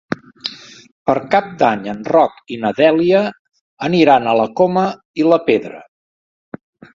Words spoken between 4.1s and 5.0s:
a la Coma